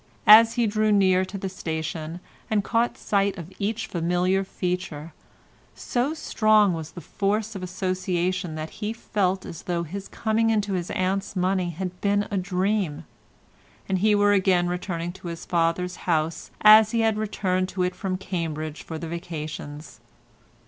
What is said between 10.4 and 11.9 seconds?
into his aunt's money